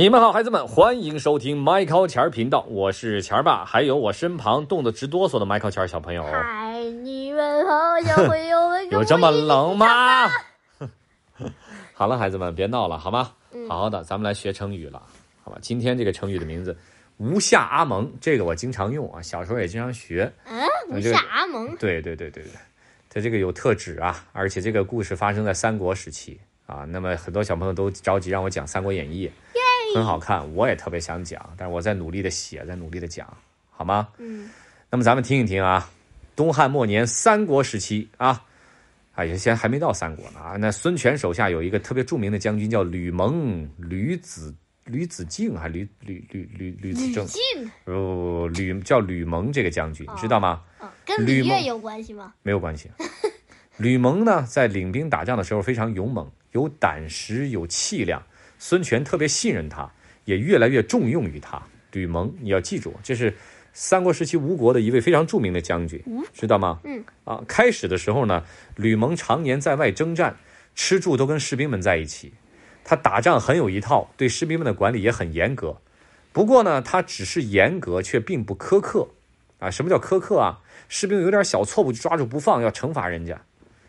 [0.00, 6.22] 你们好，孩子们，欢迎收听麦考钱儿频道，我是钱儿爸，还有我身旁冻得直哆嗦的麦考钱儿小朋友。
[6.22, 9.86] 嗨，你们好，小朋友们，有这么冷吗？
[11.92, 13.32] 好了，孩子们，别闹了，好吗？
[13.52, 15.02] 嗯好好的，咱们来学成语了，
[15.44, 15.58] 好吧？
[15.60, 16.74] 今天这个成语的名字
[17.20, 20.32] “无下阿蒙”，这个我经常用啊，小时候也经常学。
[20.46, 22.52] 嗯，无下阿蒙，对对对对对，
[23.10, 26.86] 它这个有特指啊，而且这个故事发生在三国时期啊。
[26.88, 29.28] 那么很多小朋友都着急让我讲《三国演义》，
[29.94, 33.26] 很好看，我也特别想讲，但是我在努力的写，在努力的讲，
[33.70, 34.08] 好吗？
[34.18, 34.48] 嗯，
[34.90, 35.90] 那么咱们听一听啊，
[36.36, 38.42] 东汉末年三国时期啊，
[39.14, 40.56] 哎呀，现在还没到三国呢啊。
[40.56, 47.24] 那孙权手下有一个特别著名的将军叫吕蒙、吕子、吕子敬还是吕吕吕吕吕子正？
[47.24, 50.62] 吕敬，哦，吕叫吕蒙这个将军，知道吗？
[50.80, 52.32] 嗯，跟吕蒙有关系吗？
[52.42, 52.90] 没有关系。
[53.76, 58.22] 吕蒙呢，在领兵打仗的时候非常勇猛，有胆识，有气量。
[58.60, 59.90] 孙权特别信任他，
[60.26, 61.60] 也越来越重用于他。
[61.92, 63.34] 吕蒙，你要记住，这是
[63.72, 66.00] 三国时期吴国的一位非常著名的将军，
[66.34, 66.78] 知道吗？
[66.84, 67.02] 嗯。
[67.24, 68.44] 啊，开始的时候呢，
[68.76, 70.36] 吕蒙常年在外征战，
[70.74, 72.34] 吃住都跟士兵们在一起。
[72.84, 75.78] 他打仗很有一套，对士兵们的管理也很严格。
[76.32, 79.08] 不过呢，他只是严格，却并不苛刻。
[79.58, 80.60] 啊，什么叫苛刻啊？
[80.88, 83.40] 士兵有点小错误就抓住不放，要惩罚人家。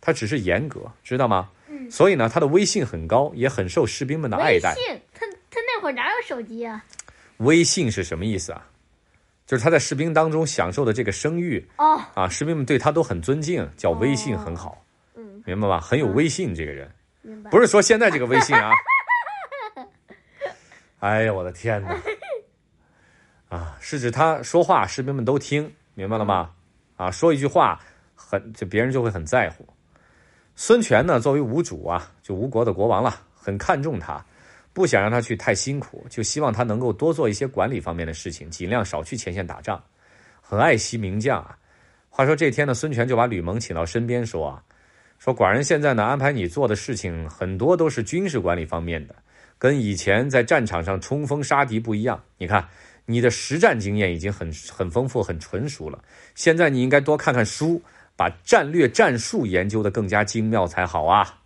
[0.00, 1.50] 他只是严格，知道吗？
[1.76, 4.74] 嗯所以呢，他的威信很高，也很受士兵们的爱戴。
[5.12, 6.84] 他他那会儿哪有手机啊？
[7.38, 8.66] 威信是什么意思啊？
[9.46, 14.82] 就是他在士兵当中享受的这个声誉哦，啊，士兵们对他都很尊敬，叫威信很好，
[15.16, 15.80] 嗯，明白吧？
[15.80, 16.90] 很有威信，这个人
[17.22, 17.50] 明白。
[17.50, 18.72] 不是说现在这个威信啊。
[21.00, 22.00] 哎呀，我的天哪！
[23.50, 26.50] 啊，是指他说话，士兵们都听，明白了吗？
[26.96, 27.78] 啊，说一句话，
[28.14, 29.68] 很就别人就会很在乎。
[30.56, 34.24] 孙权呢，作为吴主啊，就吴国的国王了，很看重他，
[34.72, 39.82] 不想让他去太辛苦，就希望他能够多做一些管理方面的事情，尽量少去前线打仗，
[40.40, 41.58] 很爱惜名将啊。
[42.08, 44.62] 话说这天呢，孙权就把吕蒙请到身边说啊，
[45.18, 49.14] 说寡人现在呢安排你做的事情很多都是军事管理方面的，
[49.58, 52.22] 跟以前在战场上冲锋杀敌不一样。
[52.38, 52.64] 你看
[53.06, 55.98] 你的实战经验已经很很丰富、很纯熟了，
[56.36, 57.82] 现在你应该多看看书。
[58.16, 61.40] 把战略战术研究的更加精妙才好啊！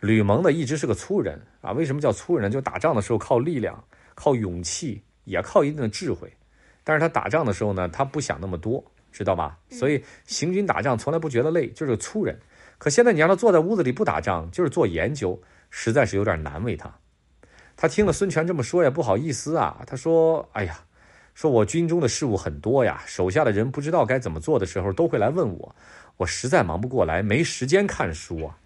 [0.00, 2.50] 吕蒙呢一直是个粗人啊，为什么叫粗人？
[2.50, 6.32] 就打仗的时候靠力量、靠勇气，也靠一定的智慧。
[6.82, 8.82] 但是他打仗的时候呢，他不想那么多，
[9.12, 9.58] 知道吧？
[9.70, 12.38] 所以行军打仗从来不觉得累，就是个粗人。
[12.78, 16.92] 可现在你让他坐在屋子里不打仗，就是做研究，实在是有点难为他。
[17.76, 20.80] 他听了孙权这么说也不好意思啊，他说：“哎呀。”
[21.34, 25.74] 说我军中的事务很多呀，手下的人不知道该怎么做的时候，都会来问我，
[26.18, 28.58] 我实在忙不过来，没时间看书啊。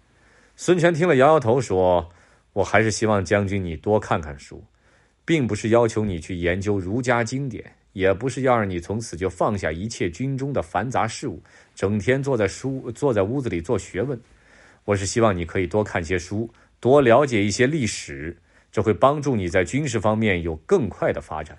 [0.55, 2.09] 孙权听了摇摇头说
[2.53, 4.63] ：“我还是希望将军你多看看书，
[5.23, 7.63] 并不是要求你去研究儒家经典，
[7.93, 11.41] 也不是要让你从此就放下一切军中的繁杂事务，
[11.73, 14.19] 整天坐在书坐在屋子里做学问。
[14.83, 18.35] 我是希望你可以多看些书，多了解一些历史，
[18.71, 21.57] 这会帮助你在军事方面有更快的发展。”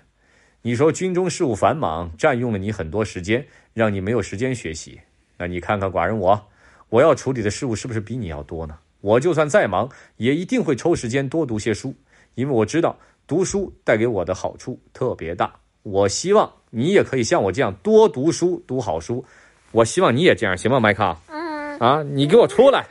[0.61, 4.99] 你说军中事务繁忙，占用了你很多时间，让你没有时间学习。
[5.37, 6.49] 那你看看寡人我，
[6.89, 8.77] 我要处理的事务是不是比你要多呢？
[8.99, 11.95] 我就算再忙，也一定会抽时间多读些书，
[12.35, 15.53] 因为我知道读书带给我的好处特别大。
[15.83, 19.23] 我希望你也可以像我这样多读书，读好书。
[19.71, 21.15] 我希望你也这样，行吗，麦克？
[21.27, 22.85] 嗯，啊，你给我出来！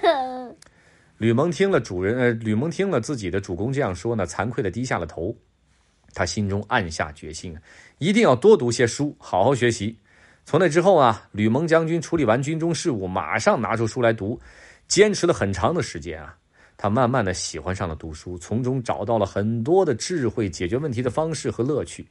[1.16, 5.34] 吕蒙听了主人，呃，吕蒙听了自己的主公这样说呢，惭愧的低下了头。
[6.14, 7.62] 他心中暗下决心啊，
[7.98, 9.96] 一定要多读些书，好好学习。
[10.44, 14.40] 从那之后啊，吕蒙将军处理完军中事务，马上拿出书来读，
[14.88, 16.34] 坚持了很长的时间啊。
[16.76, 22.06] 他慢慢的喜欢上了读书，从中找到了很多的智慧解决问题的方式和乐趣。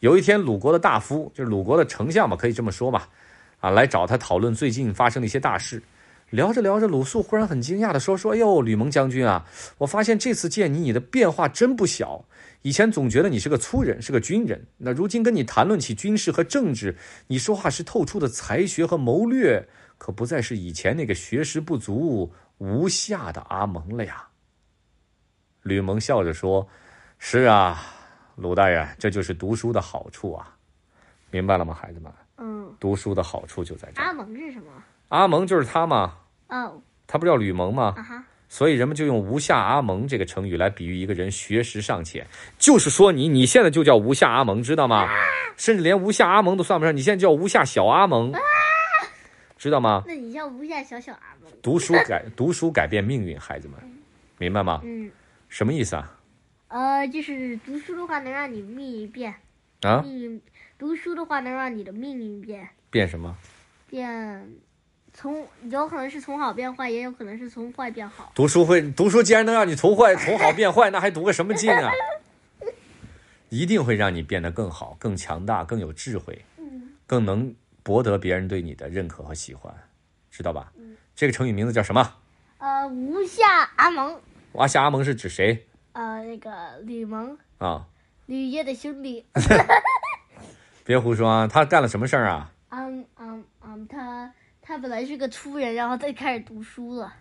[0.00, 3.08] 有一天，鲁国的大夫，就是鲁国的丞相嘛，可以这么说吧，
[3.60, 5.80] 啊，来找他讨论最近发生的一些大事。
[6.34, 9.46] 聊着聊着，鲁肃忽然很惊讶地说：“说，哎呦，吕蒙将军啊，
[9.78, 12.24] 我发现这次见你，你的变化真不小。
[12.62, 14.66] 以前总觉得你是个粗人，是个军人。
[14.78, 16.96] 那如今跟你谈论起军事和政治，
[17.28, 24.26] 你说话时透出的才学和谋略，可不再是以前那个学识不足、无下的阿蒙了呀。”
[25.62, 26.66] 吕蒙笑着说
[27.16, 27.80] ：“是啊，
[28.34, 30.56] 鲁大人，这就是读书的好处啊，
[31.30, 32.12] 明白了吗，孩子们？
[32.38, 34.02] 嗯，读书的好处就在这。
[34.02, 34.64] 阿蒙是什么？
[35.10, 36.16] 阿蒙就是他嘛。”
[36.56, 37.94] 哦，他不叫吕蒙吗？
[37.96, 42.24] 啊，所以人们就用“无下阿蒙”这个成语来比喻一个人学识尚浅，
[42.58, 45.08] 就是说你你现在就叫无下阿蒙，知道吗？
[45.56, 48.32] 甚至连无下阿蒙都算不上，你现在叫无下小阿蒙，
[49.56, 50.04] 知道吗？
[50.06, 51.50] 那你叫无下小小阿蒙？
[51.62, 53.78] 读书改 读书改变命运，孩子们，
[54.38, 54.80] 明白吗？
[54.84, 55.10] 嗯，
[55.48, 56.16] 什么意思啊？
[56.68, 59.34] 呃，就是读书的话能让你命运变，
[59.82, 60.40] 啊，命运
[60.78, 63.36] 读书的话能让你的命运变变什么？
[63.88, 64.48] 变，
[65.16, 68.32] 从有可能是从好变坏，也有可能是从坏变好。
[68.34, 71.92] 读书会，读书既然能让你从坏从好变坏，那还读个什么劲啊？
[73.48, 79.72] 一定会让你变得更好、更强大、更有智慧，嗯更能博得别人对你的认可和喜欢，
[80.32, 80.72] 知道吧？
[80.76, 82.16] 嗯这个成语名字叫什么？
[82.58, 84.20] 呃，无下阿蒙，
[84.54, 87.86] 阿下阿蒙是指谁呃，那个吕蒙，啊？
[88.26, 89.24] 吕烨的兄弟。
[90.84, 91.46] 别胡说啊！
[91.46, 92.50] 他干了什么事儿啊？
[92.70, 94.32] 嗯嗯嗯，他
[94.66, 97.12] 他本来是个粗人，然后他开始读书了，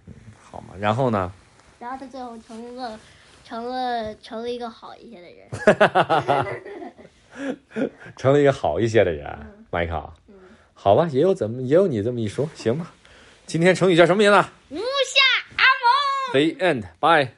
[0.41, 1.29] 好嘛，然后呢？
[1.77, 2.97] 然后他最后成了
[3.43, 5.49] 成了成了一个好一些的人。
[8.15, 9.37] 成了一个好一些的人，
[9.69, 10.13] 麦克。
[10.73, 12.93] 好吧，也有怎么也有你这么一说，行吧。
[13.45, 14.37] 今天成语叫什么名字
[14.69, 15.21] 无下
[15.57, 16.31] 阿蒙。
[16.31, 16.83] ？The end.
[17.01, 17.33] Bye.